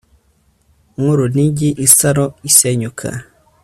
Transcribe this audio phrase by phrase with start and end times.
[0.93, 3.07] nkurunigi isaro isenyuka